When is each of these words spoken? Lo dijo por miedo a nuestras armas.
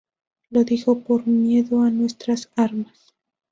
Lo 0.49 0.63
dijo 0.63 0.99
por 1.01 1.27
miedo 1.27 1.83
a 1.83 1.91
nuestras 1.91 2.49
armas. 2.55 3.13